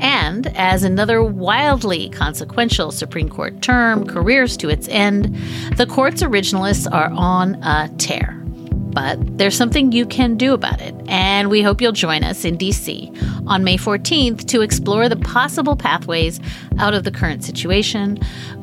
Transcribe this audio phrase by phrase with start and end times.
[0.00, 5.36] And as another wildly consequential Supreme Court term careers to its end,
[5.76, 8.34] the court's originalists are on a tear.
[8.44, 12.56] But there's something you can do about it, and we hope you'll join us in
[12.56, 16.40] DC on May 14th to explore the possible pathways
[16.78, 18.18] out of the current situation.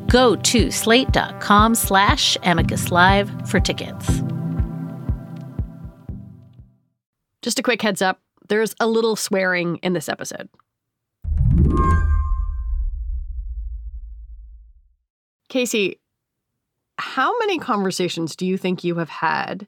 [0.08, 4.22] Go to slate.com slash amicus live for tickets.
[7.42, 10.50] Just a quick heads up there's a little swearing in this episode.
[15.50, 16.02] Casey,
[16.98, 19.68] how many conversations do you think you have had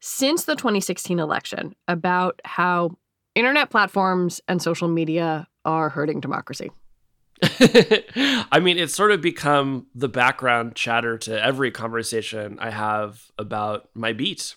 [0.00, 2.96] since the 2016 election about how
[3.34, 6.70] internet platforms and social media are hurting democracy?
[7.42, 13.88] I mean, it's sort of become the background chatter to every conversation I have about
[13.94, 14.54] my beat.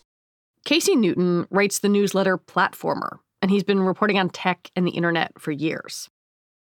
[0.66, 5.40] Casey Newton writes the newsletter Platformer, and he's been reporting on tech and the internet
[5.40, 6.10] for years.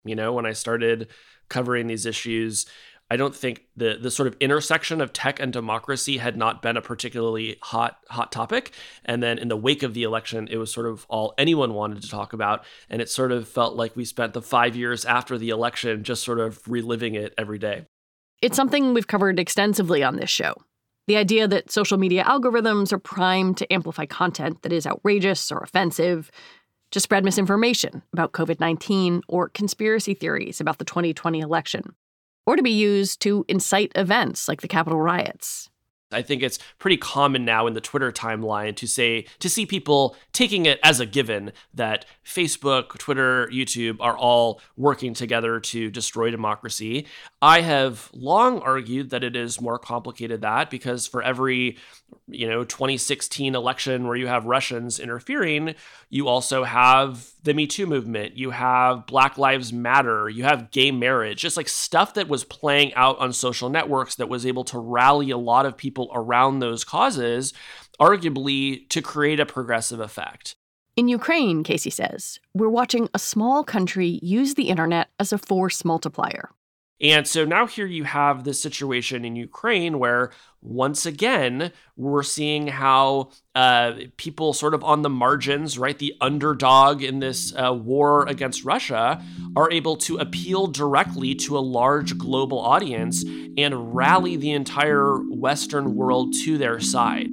[0.08, 1.08] You know, when I started
[1.50, 2.66] covering these issues,
[3.10, 6.76] I don't think the the sort of intersection of tech and democracy had not been
[6.76, 8.72] a particularly hot hot topic.
[9.06, 12.02] And then in the wake of the election, it was sort of all anyone wanted
[12.02, 15.38] to talk about, and it sort of felt like we spent the five years after
[15.38, 17.86] the election just sort of reliving it every day.
[18.42, 20.54] It's something we've covered extensively on this show.
[21.08, 25.60] The idea that social media algorithms are primed to amplify content that is outrageous or
[25.60, 26.30] offensive,
[26.92, 31.96] to spread misinformation about COVID 19 or conspiracy theories about the 2020 election,
[32.46, 35.70] or to be used to incite events like the Capitol riots.
[36.12, 40.16] I think it's pretty common now in the Twitter timeline to say to see people
[40.32, 46.32] taking it as a given that Facebook, Twitter, YouTube are all working together to destroy
[46.32, 47.08] democracy.
[47.42, 51.78] I have long argued that it is more complicated that because for every
[52.28, 55.76] you know 2016 election where you have Russians interfering,
[56.10, 60.92] you also have the Me Too movement, you have Black Lives Matter, you have gay
[60.92, 64.78] marriage, just like stuff that was playing out on social networks that was able to
[64.78, 67.54] rally a lot of people around those causes,
[68.00, 70.56] arguably to create a progressive effect.
[70.98, 75.86] In Ukraine, Casey says, we're watching a small country use the internet as a force
[75.86, 76.50] multiplier.
[77.00, 80.32] And so now here you have this situation in Ukraine where
[80.62, 87.04] once again we're seeing how uh, people sort of on the margins, right, the underdog
[87.04, 89.24] in this uh, war against Russia,
[89.56, 93.24] are able to appeal directly to a large global audience
[93.58, 97.30] and rally the entire Western world to their side.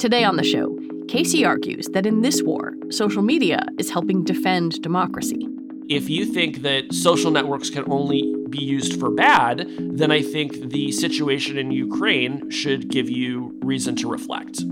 [0.00, 0.76] Today on the show,
[1.08, 5.48] Casey argues that in this war, social media is helping defend democracy
[5.88, 10.70] if you think that social networks can only be used for bad, then I think
[10.70, 14.62] the situation in Ukraine should give you reason to reflect.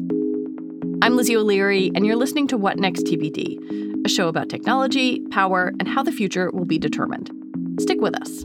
[1.02, 5.72] I'm Lizzie O'Leary, and you're listening to What Next TBD, a show about technology, power,
[5.78, 7.30] and how the future will be determined.
[7.80, 8.44] Stick with us.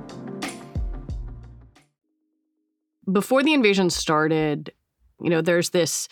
[3.09, 4.73] Before the invasion started,
[5.21, 6.07] you know, there's this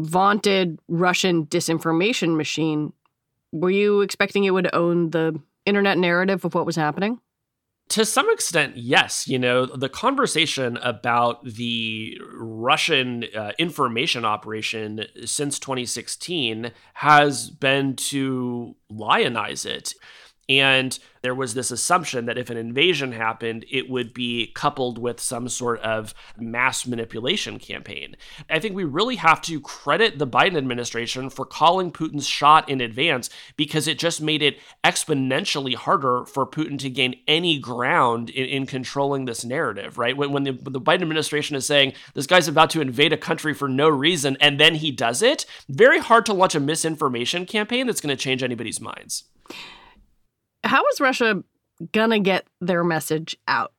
[0.00, 2.92] vaunted Russian disinformation machine.
[3.52, 7.20] Were you expecting it would own the internet narrative of what was happening?
[7.90, 9.28] To some extent, yes.
[9.28, 18.76] You know, the conversation about the Russian uh, information operation since 2016 has been to
[18.90, 19.94] lionize it.
[20.48, 25.20] And there was this assumption that if an invasion happened, it would be coupled with
[25.20, 28.16] some sort of mass manipulation campaign.
[28.50, 32.80] I think we really have to credit the Biden administration for calling Putin's shot in
[32.80, 38.46] advance because it just made it exponentially harder for Putin to gain any ground in,
[38.46, 40.16] in controlling this narrative, right?
[40.16, 43.16] When, when the, when the Biden administration is saying this guy's about to invade a
[43.16, 47.46] country for no reason and then he does it, very hard to launch a misinformation
[47.46, 49.24] campaign that's going to change anybody's minds
[50.72, 51.44] how is Russia
[51.92, 53.74] gonna get their message out?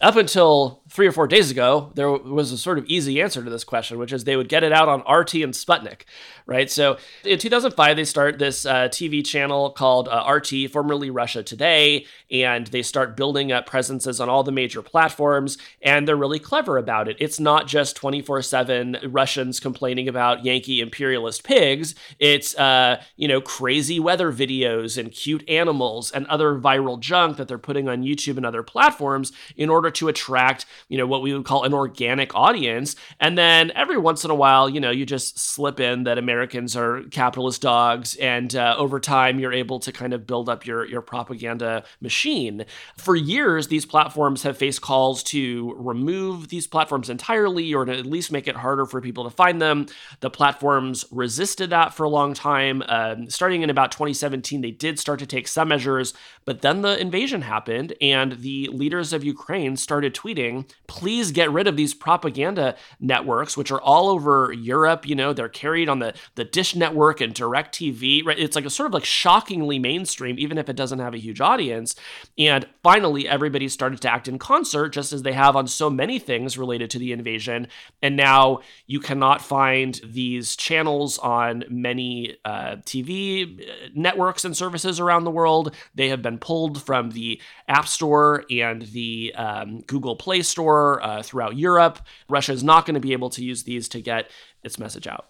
[0.00, 3.50] Up until three or four days ago, there was a sort of easy answer to
[3.50, 6.02] this question, which is they would get it out on RT and Sputnik,
[6.46, 6.70] right?
[6.70, 12.06] So in 2005, they start this uh, TV channel called uh, RT, formerly Russia Today,
[12.30, 16.78] and they start building up presences on all the major platforms, and they're really clever
[16.78, 17.16] about it.
[17.20, 23.40] It's not just 24 7 Russians complaining about Yankee imperialist pigs, it's, uh, you know,
[23.40, 28.36] crazy weather videos and cute animals and other viral junk that they're putting on YouTube
[28.36, 32.34] and other platforms in order to attract you know, what we would call an organic
[32.34, 32.96] audience.
[33.20, 36.76] And then every once in a while, you know, you just slip in that Americans
[36.76, 38.14] are capitalist dogs.
[38.16, 42.64] And uh, over time, you're able to kind of build up your, your propaganda machine.
[42.96, 48.06] For years, these platforms have faced calls to remove these platforms entirely or to at
[48.06, 49.86] least make it harder for people to find them.
[50.20, 52.82] The platforms resisted that for a long time.
[52.88, 56.14] Um, starting in about 2017, they did start to take some measures,
[56.44, 61.66] but then the invasion happened and the leaders of Ukraine started tweeting please get rid
[61.66, 65.06] of these propaganda networks, which are all over Europe.
[65.06, 68.38] You know, they're carried on the, the Dish Network and DirecTV, right?
[68.38, 71.40] It's like a sort of like shockingly mainstream, even if it doesn't have a huge
[71.40, 71.94] audience.
[72.38, 76.18] And finally, everybody started to act in concert, just as they have on so many
[76.18, 77.68] things related to the invasion.
[78.02, 85.00] And now you cannot find these channels on many uh, TV uh, networks and services
[85.00, 85.74] around the world.
[85.94, 91.03] They have been pulled from the App Store and the um, Google Play Store store
[91.03, 91.99] uh, throughout Europe.
[92.29, 94.29] Russia is not going to be able to use these to get
[94.63, 95.27] its message out.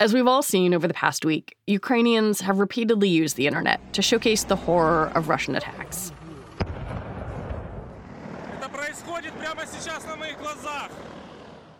[0.00, 4.00] As we've all seen over the past week, Ukrainians have repeatedly used the internet to
[4.00, 6.10] showcase the horror of Russian attacks.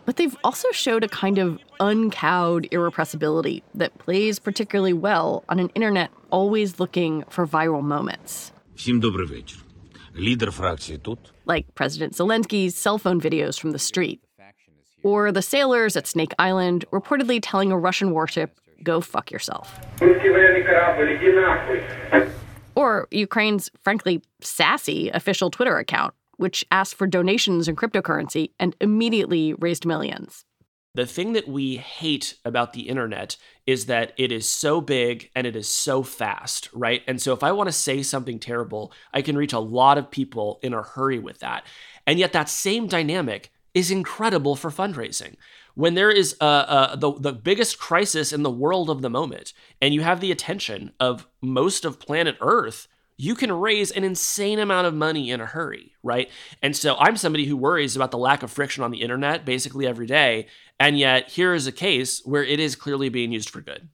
[0.05, 5.69] But they've also showed a kind of uncowed irrepressibility that plays particularly well on an
[5.73, 8.51] internet always looking for viral moments.
[8.75, 9.64] Всім добрий вечір.
[10.17, 11.19] Лідер фракції тут.
[11.45, 14.19] Like President Zelensky's cell phone videos from the street.
[15.03, 18.49] Or the sailors at Snake Island reportedly telling a Russian warship,
[18.83, 19.79] go fuck yourself.
[22.75, 29.53] Or Ukraine's, frankly, sassy official Twitter account, which asked for donations in cryptocurrency and immediately
[29.65, 30.45] raised millions.
[30.96, 35.46] The thing that we hate about the internet is that it is so big and
[35.46, 37.02] it is so fast, right?
[37.06, 40.10] And so if I want to say something terrible, I can reach a lot of
[40.10, 41.66] people in a hurry with that.
[42.06, 45.34] And yet that same dynamic is incredible for fundraising.
[45.74, 49.52] When there is a, a, the, the biggest crisis in the world of the moment,
[49.82, 54.58] and you have the attention of most of planet Earth, you can raise an insane
[54.58, 56.30] amount of money in a hurry, right?
[56.62, 59.86] And so I'm somebody who worries about the lack of friction on the internet basically
[59.86, 60.48] every day.
[60.78, 63.88] And yet here is a case where it is clearly being used for good.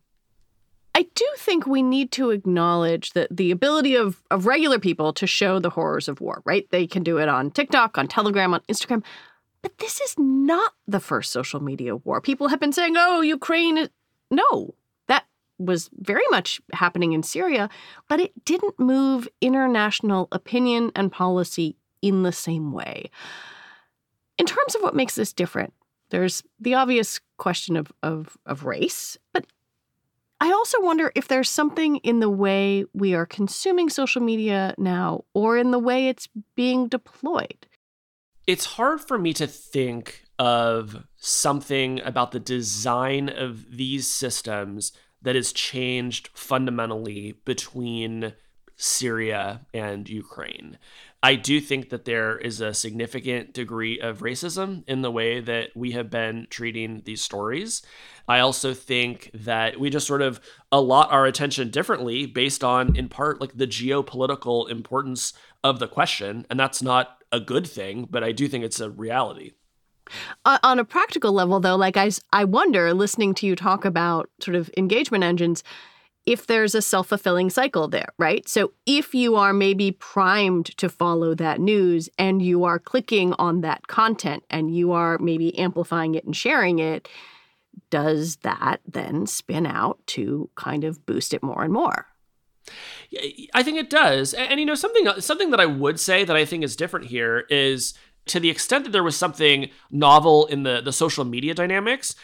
[0.94, 5.26] I do think we need to acknowledge that the ability of, of regular people to
[5.26, 6.68] show the horrors of war, right?
[6.70, 9.02] They can do it on TikTok, on Telegram, on Instagram.
[9.62, 12.20] But this is not the first social media war.
[12.20, 13.88] People have been saying, oh, Ukraine.
[14.30, 14.74] No,
[15.64, 17.68] was very much happening in Syria,
[18.08, 23.10] but it didn't move international opinion and policy in the same way.
[24.38, 25.72] In terms of what makes this different,
[26.10, 29.46] there's the obvious question of, of, of race, but
[30.40, 35.24] I also wonder if there's something in the way we are consuming social media now
[35.34, 37.68] or in the way it's being deployed.
[38.48, 44.90] It's hard for me to think of something about the design of these systems
[45.22, 48.34] that has changed fundamentally between
[48.76, 50.78] Syria and Ukraine.
[51.22, 55.70] I do think that there is a significant degree of racism in the way that
[55.76, 57.82] we have been treating these stories.
[58.26, 60.40] I also think that we just sort of
[60.72, 66.44] allot our attention differently based on, in part, like the geopolitical importance of the question.
[66.50, 69.52] And that's not a good thing, but I do think it's a reality.
[70.44, 74.28] Uh, on a practical level, though, like I, I wonder, listening to you talk about
[74.40, 75.62] sort of engagement engines,
[76.24, 78.48] if there's a self fulfilling cycle there, right?
[78.48, 83.60] So if you are maybe primed to follow that news and you are clicking on
[83.62, 87.08] that content and you are maybe amplifying it and sharing it,
[87.90, 92.06] does that then spin out to kind of boost it more and more?
[93.54, 94.32] I think it does.
[94.34, 97.06] And, and you know something something that I would say that I think is different
[97.06, 97.94] here is
[98.26, 102.14] to the extent that there was something novel in the the social media dynamics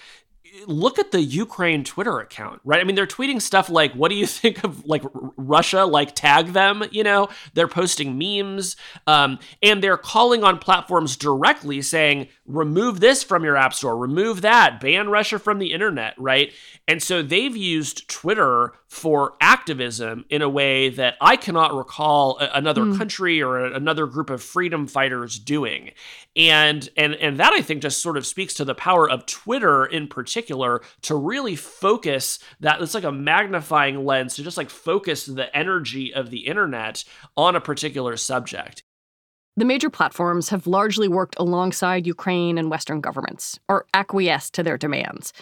[0.66, 2.80] look at the Ukraine Twitter account, right?
[2.80, 5.02] I mean, they're tweeting stuff like, "What do you think of like
[5.36, 5.84] Russia?
[5.84, 8.76] Like tag them." You know, they're posting memes,
[9.06, 14.40] um, and they're calling on platforms directly, saying, "Remove this from your app store, remove
[14.40, 16.52] that, ban Russia from the internet," right?
[16.88, 22.84] And so they've used Twitter for activism in a way that I cannot recall another
[22.84, 22.96] mm.
[22.96, 25.90] country or another group of freedom fighters doing.
[26.34, 29.84] And and and that I think just sort of speaks to the power of Twitter
[29.84, 35.26] in particular to really focus that it's like a magnifying lens to just like focus
[35.26, 37.04] the energy of the internet
[37.36, 38.82] on a particular subject.
[39.58, 44.78] The major platforms have largely worked alongside Ukraine and Western governments, or acquiesced to their
[44.78, 45.32] demands.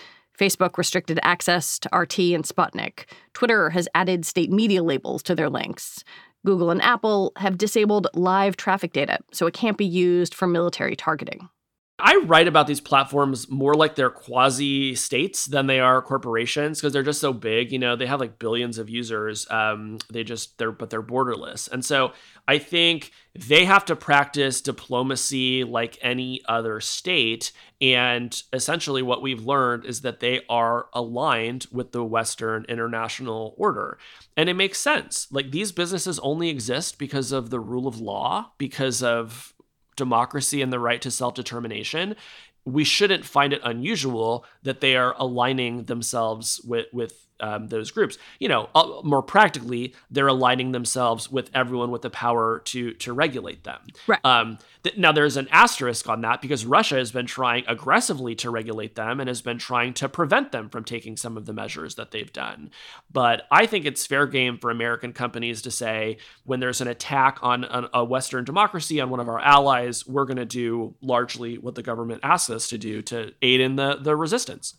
[0.41, 3.05] Facebook restricted access to RT and Sputnik.
[3.35, 6.03] Twitter has added state media labels to their links.
[6.47, 10.97] Google and Apple have disabled live traffic data, so it can't be used for military
[10.97, 11.51] targeting.
[11.99, 16.93] I write about these platforms more like they're quasi states than they are corporations because
[16.93, 17.73] they're just so big.
[17.73, 19.51] You know, they have like billions of users.
[19.51, 22.13] Um, they just they're but they're borderless, and so
[22.47, 27.53] I think they have to practice diplomacy like any other state.
[27.81, 33.97] And essentially, what we've learned is that they are aligned with the Western international order,
[34.37, 35.29] and it makes sense.
[35.31, 39.55] Like these businesses only exist because of the rule of law, because of
[39.97, 42.17] democracy and the right to self determination,
[42.65, 48.19] we shouldn't find it unusual that they are aligning themselves with with um, those groups.
[48.39, 53.13] You know, uh, more practically, they're aligning themselves with everyone with the power to to
[53.13, 53.81] regulate them.
[54.07, 54.25] Right.
[54.25, 58.51] Um, th- now, there's an asterisk on that because Russia has been trying aggressively to
[58.51, 61.97] regulate them and has been trying to prevent them from taking some of the measures
[61.97, 62.71] that they've done.
[63.13, 67.39] But I think it's fair game for American companies to say when there's an attack
[67.43, 71.59] on an, a Western democracy on one of our allies, we're going to do largely
[71.59, 74.75] what the government asks us to do to aid in the the resistance.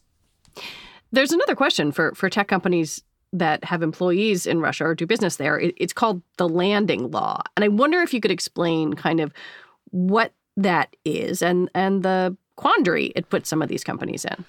[1.12, 5.36] There's another question for for tech companies that have employees in Russia or do business
[5.36, 5.60] there.
[5.60, 9.34] It, it's called the landing law, and I wonder if you could explain kind of
[9.92, 14.46] what that is and and the quandary it puts some of these companies in.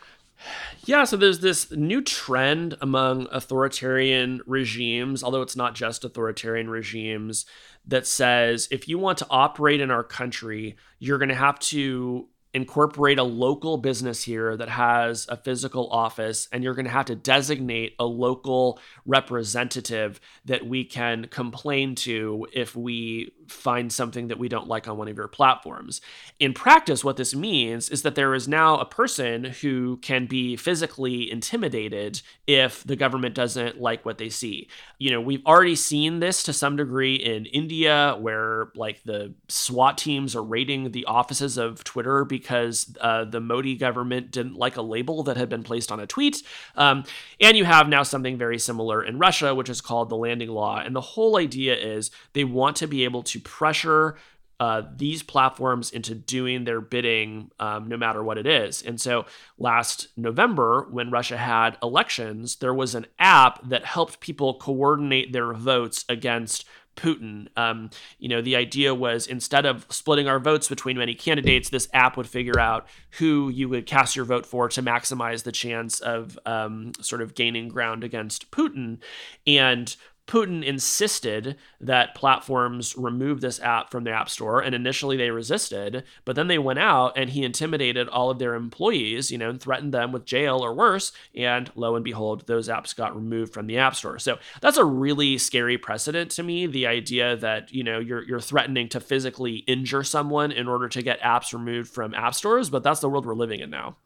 [0.84, 7.44] Yeah, so there's this new trend among authoritarian regimes, although it's not just authoritarian regimes,
[7.86, 12.28] that says if you want to operate in our country, you're going to have to
[12.54, 17.06] incorporate a local business here that has a physical office and you're going to have
[17.06, 24.38] to designate a local representative that we can complain to if we find something that
[24.38, 26.00] we don't like on one of your platforms.
[26.38, 30.56] In practice, what this means is that there is now a person who can be
[30.56, 34.68] physically intimidated if the government doesn't like what they see.
[34.98, 39.98] You know, we've already seen this to some degree in India, where like the SWAT
[39.98, 44.82] teams are raiding the offices of Twitter because uh, the Modi government didn't like a
[44.82, 46.42] label that had been placed on a tweet.
[46.76, 47.04] Um,
[47.40, 50.78] and you have now something very similar in Russia, which is called the landing law.
[50.78, 54.16] And the whole idea is they want to be able to pressure
[54.60, 58.82] uh, these platforms into doing their bidding um, no matter what it is.
[58.82, 59.24] And so
[59.56, 65.52] last November, when Russia had elections, there was an app that helped people coordinate their
[65.52, 66.64] votes against
[66.96, 67.46] Putin.
[67.56, 71.88] Um, you know, the idea was instead of splitting our votes between many candidates, this
[71.92, 76.00] app would figure out who you would cast your vote for to maximize the chance
[76.00, 78.98] of um, sort of gaining ground against Putin.
[79.46, 79.94] And
[80.28, 86.04] Putin insisted that platforms remove this app from the App Store, and initially they resisted,
[86.26, 89.60] but then they went out and he intimidated all of their employees, you know, and
[89.60, 91.12] threatened them with jail or worse.
[91.34, 94.18] And lo and behold, those apps got removed from the App Store.
[94.18, 96.66] So that's a really scary precedent to me.
[96.66, 101.02] The idea that you know you're you're threatening to physically injure someone in order to
[101.02, 103.96] get apps removed from app stores, but that's the world we're living in now.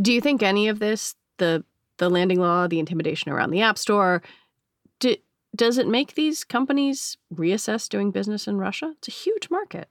[0.00, 1.64] Do you think any of this, the
[1.98, 4.22] the landing law, the intimidation around the App Store,
[5.54, 8.94] does it make these companies reassess doing business in Russia?
[8.98, 9.88] It's a huge market.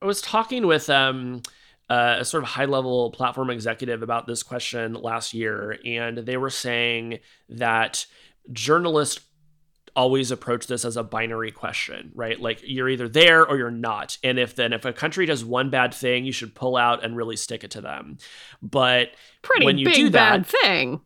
[0.00, 1.42] I was talking with um,
[1.88, 6.36] uh, a sort of high level platform executive about this question last year, and they
[6.36, 8.06] were saying that
[8.52, 9.20] journalists
[9.96, 12.40] always approach this as a binary question, right?
[12.40, 14.18] Like you're either there or you're not.
[14.24, 17.16] And if then if a country does one bad thing, you should pull out and
[17.16, 18.18] really stick it to them.
[18.60, 19.10] But
[19.42, 21.00] Pretty when you big do that, bad thing.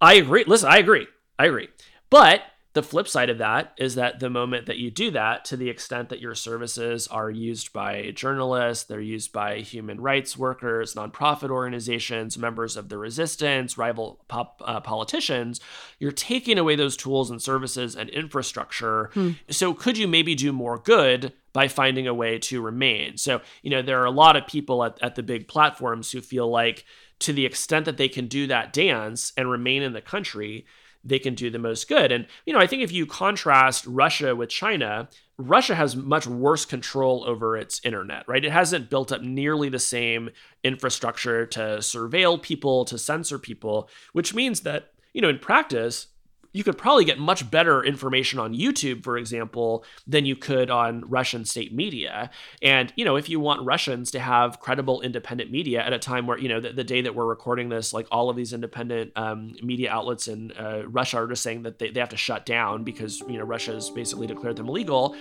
[0.00, 0.44] I agree.
[0.46, 1.06] Listen, I agree.
[1.38, 1.68] I agree.
[2.10, 2.42] But
[2.76, 5.70] the flip side of that is that the moment that you do that, to the
[5.70, 11.48] extent that your services are used by journalists, they're used by human rights workers, nonprofit
[11.48, 15.58] organizations, members of the resistance, rival pop, uh, politicians,
[15.98, 19.10] you're taking away those tools and services and infrastructure.
[19.48, 23.16] So, could you maybe do more good by finding a way to remain?
[23.16, 26.20] So, you know, there are a lot of people at, at the big platforms who
[26.20, 26.84] feel like,
[27.20, 30.66] to the extent that they can do that dance and remain in the country,
[31.08, 32.12] they can do the most good.
[32.12, 35.08] And, you know, I think if you contrast Russia with China,
[35.38, 38.44] Russia has much worse control over its internet, right?
[38.44, 40.30] It hasn't built up nearly the same
[40.64, 46.08] infrastructure to surveil people, to censor people, which means that, you know, in practice,
[46.56, 51.02] you could probably get much better information on YouTube, for example, than you could on
[51.06, 52.30] Russian state media.
[52.62, 56.26] And, you know, if you want Russians to have credible independent media at a time
[56.26, 59.12] where, you know, the, the day that we're recording this, like all of these independent
[59.16, 62.46] um, media outlets in uh, Russia are just saying that they, they have to shut
[62.46, 65.14] down because, you know, Russia has basically declared them illegal.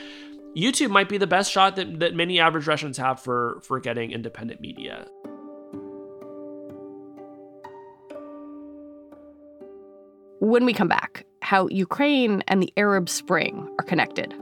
[0.56, 4.12] YouTube might be the best shot that, that many average Russians have for, for getting
[4.12, 5.06] independent media.
[10.40, 14.34] When we come back, how Ukraine and the Arab Spring are connected.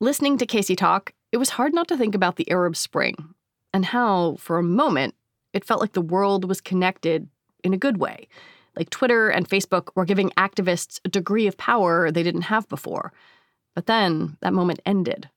[0.00, 3.34] Listening to Casey talk, it was hard not to think about the Arab Spring
[3.74, 5.14] and how, for a moment,
[5.52, 7.28] it felt like the world was connected
[7.62, 8.28] in a good way.
[8.78, 13.12] Like Twitter and Facebook were giving activists a degree of power they didn't have before.
[13.74, 15.28] But then that moment ended.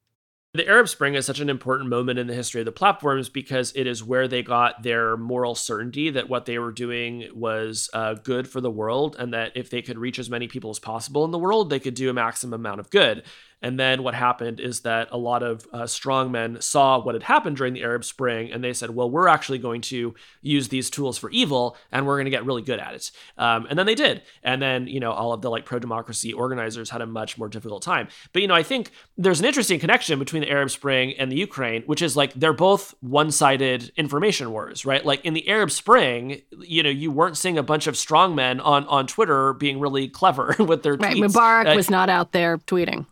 [0.53, 3.71] The Arab Spring is such an important moment in the history of the platforms because
[3.73, 8.15] it is where they got their moral certainty that what they were doing was uh,
[8.15, 11.23] good for the world and that if they could reach as many people as possible
[11.23, 13.23] in the world, they could do a maximum amount of good.
[13.61, 17.57] And then what happened is that a lot of uh, strongmen saw what had happened
[17.57, 21.17] during the Arab Spring and they said, well, we're actually going to use these tools
[21.17, 23.11] for evil and we're going to get really good at it.
[23.37, 24.23] Um, and then they did.
[24.43, 27.47] And then, you know, all of the like pro democracy organizers had a much more
[27.49, 28.07] difficult time.
[28.33, 31.35] But, you know, I think there's an interesting connection between the Arab Spring and the
[31.37, 35.05] Ukraine, which is like they're both one sided information wars, right?
[35.05, 38.85] Like in the Arab Spring, you know, you weren't seeing a bunch of strongmen on,
[38.87, 41.15] on Twitter being really clever with their Right.
[41.15, 41.33] tweets.
[41.33, 43.05] Mubarak Uh, was not out there tweeting.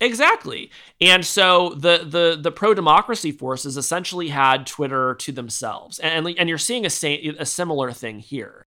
[0.00, 0.70] Exactly.
[1.00, 5.98] And so the the the pro democracy forces essentially had Twitter to themselves.
[6.00, 8.66] And and you're seeing a sa- a similar thing here.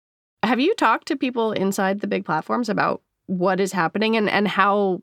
[0.43, 4.49] Have you talked to people inside the big platforms about what is happening and, and
[4.49, 5.03] how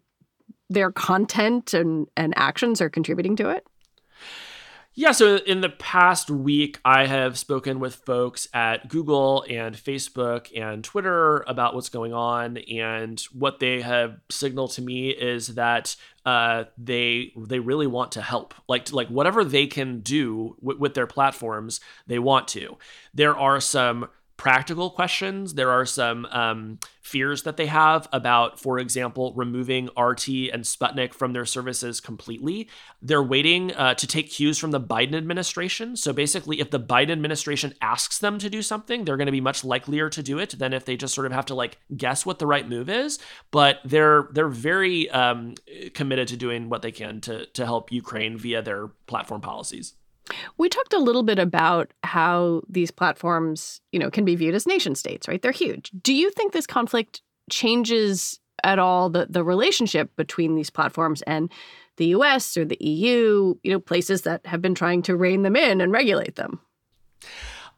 [0.70, 3.66] their content and, and actions are contributing to it?
[5.00, 10.48] Yeah, so in the past week, I have spoken with folks at Google and Facebook
[10.60, 15.96] and Twitter about what's going on, and what they have signaled to me is that
[16.26, 20.94] uh, they they really want to help, like like whatever they can do with, with
[20.96, 22.80] their platforms, they want to.
[23.14, 25.56] There are some practical questions.
[25.56, 31.14] There are some um, fears that they have about, for example, removing RT and Sputnik
[31.14, 32.70] from their services completely.
[33.02, 35.98] They're waiting uh, to take cues from the Biden administration.
[35.98, 39.42] So basically, if the Biden administration asks them to do something, they're going to be
[39.42, 42.26] much likelier to do it than if they just sort of have to like guess
[42.26, 43.20] what the right move is.
[43.52, 45.56] But they're they're very um,
[45.94, 49.94] committed to doing what they can to to help Ukraine via their platform policies.
[50.58, 54.68] We talked a little bit about how these platforms, you know, can be viewed as
[54.68, 55.42] nation states, right?
[55.42, 55.92] They're huge.
[56.02, 61.52] Do you think this conflict changes at all the, the relationship between these platforms and
[61.98, 65.56] the US or the EU, you know, places that have been trying to rein them
[65.56, 66.60] in and regulate them?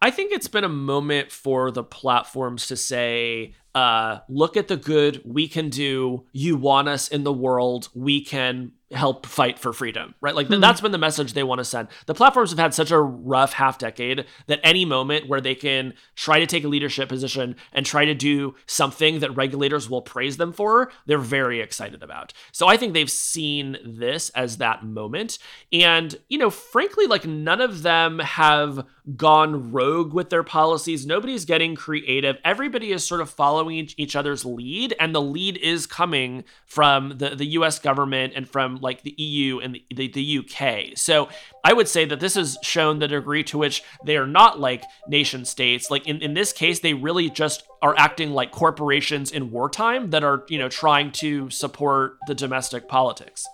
[0.02, 4.78] I think it's been a moment for the platforms to say, uh, look at the
[4.78, 6.26] good we can do.
[6.32, 7.90] You want us in the world.
[7.94, 10.36] We can help fight for freedom, right?
[10.36, 10.62] Like th- hmm.
[10.62, 11.90] that's been the message they want to send.
[12.08, 15.94] The platforms have had such a rough half decade that any moment where they can
[16.16, 20.38] try to take a leadership position and try to do something that regulators will praise
[20.38, 22.34] them for, they're very excited about.
[22.52, 25.38] So I think they've seen this as that moment.
[25.72, 31.06] And, you know, frankly, like none of them have gone rogue with their policies.
[31.06, 32.38] Nobody's getting creative.
[32.44, 37.36] Everybody is sort of following each, other's lead, and the lead is coming from the,
[37.36, 38.50] the US government and
[38.80, 40.98] from like the EU and the, the, the UK.
[40.98, 41.30] So
[41.64, 44.84] I would say that this has shown the degree to which they are not like
[45.08, 45.92] nation states.
[45.92, 50.24] Like in, in this case, they really just are acting like corporations in wartime that
[50.24, 53.46] are, you know, trying to support the domestic politics.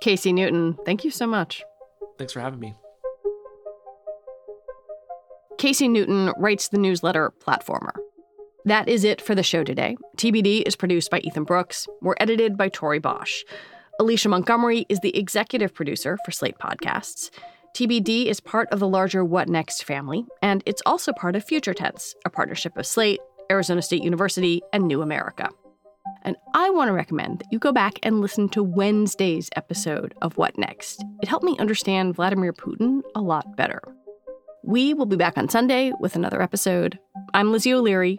[0.00, 1.62] Casey Newton, thank you so much.
[2.18, 2.74] Thanks for having me.
[5.56, 7.94] Casey Newton writes the newsletter Platformer.
[8.66, 9.96] That is it for the show today.
[10.16, 11.86] TBD is produced by Ethan Brooks.
[12.00, 13.42] We're edited by Tori Bosch.
[14.00, 17.28] Alicia Montgomery is the executive producer for Slate Podcasts.
[17.76, 21.74] TBD is part of the larger What Next family, and it's also part of Future
[21.74, 25.50] Tense, a partnership of Slate, Arizona State University, and New America.
[26.22, 30.38] And I want to recommend that you go back and listen to Wednesday's episode of
[30.38, 31.04] What Next.
[31.20, 33.82] It helped me understand Vladimir Putin a lot better.
[34.62, 36.98] We will be back on Sunday with another episode.
[37.34, 38.18] I'm Lizzie O'Leary.